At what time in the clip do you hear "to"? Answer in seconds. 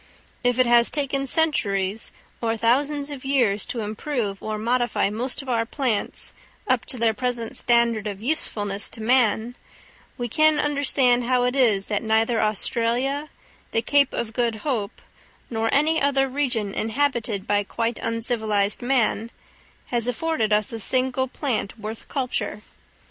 3.67-3.81, 6.85-6.97, 8.93-9.03